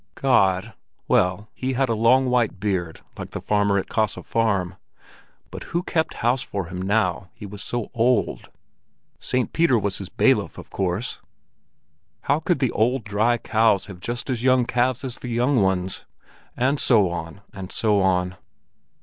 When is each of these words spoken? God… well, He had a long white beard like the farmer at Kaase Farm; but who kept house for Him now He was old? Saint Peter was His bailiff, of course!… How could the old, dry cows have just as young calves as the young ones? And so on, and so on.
God… 0.15 0.73
well, 1.07 1.47
He 1.53 1.73
had 1.73 1.87
a 1.87 1.93
long 1.93 2.25
white 2.27 2.59
beard 2.59 3.01
like 3.19 3.29
the 3.29 3.39
farmer 3.39 3.77
at 3.77 3.85
Kaase 3.87 4.25
Farm; 4.25 4.75
but 5.51 5.65
who 5.65 5.83
kept 5.83 6.15
house 6.25 6.41
for 6.41 6.69
Him 6.69 6.81
now 6.81 7.29
He 7.35 7.45
was 7.45 7.71
old? 7.93 8.49
Saint 9.19 9.53
Peter 9.53 9.77
was 9.77 9.99
His 9.99 10.09
bailiff, 10.09 10.57
of 10.57 10.71
course!… 10.71 11.19
How 12.21 12.39
could 12.39 12.57
the 12.57 12.71
old, 12.71 13.03
dry 13.03 13.37
cows 13.37 13.85
have 13.85 13.99
just 13.99 14.31
as 14.31 14.43
young 14.43 14.65
calves 14.65 15.03
as 15.03 15.19
the 15.19 15.29
young 15.29 15.61
ones? 15.61 16.05
And 16.57 16.79
so 16.79 17.11
on, 17.11 17.41
and 17.53 17.71
so 17.71 18.01
on. 18.01 18.37